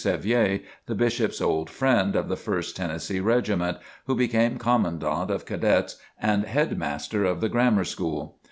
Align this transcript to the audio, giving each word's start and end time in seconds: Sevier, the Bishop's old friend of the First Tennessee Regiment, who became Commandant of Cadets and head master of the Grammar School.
Sevier, 0.03 0.61
the 0.87 0.95
Bishop's 0.95 1.39
old 1.39 1.69
friend 1.69 2.15
of 2.15 2.27
the 2.27 2.35
First 2.35 2.75
Tennessee 2.75 3.19
Regiment, 3.19 3.77
who 4.07 4.15
became 4.15 4.57
Commandant 4.57 5.29
of 5.29 5.45
Cadets 5.45 5.97
and 6.19 6.43
head 6.45 6.75
master 6.75 7.23
of 7.23 7.39
the 7.39 7.49
Grammar 7.49 7.83
School. 7.83 8.39